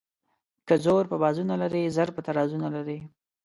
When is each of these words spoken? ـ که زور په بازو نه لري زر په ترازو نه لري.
ـ 0.33 0.65
که 0.67 0.75
زور 0.85 1.03
په 1.11 1.15
بازو 1.21 1.43
نه 1.51 1.55
لري 1.61 1.81
زر 1.95 2.09
په 2.15 2.21
ترازو 2.27 2.57
نه 2.63 2.69
لري. 2.75 2.99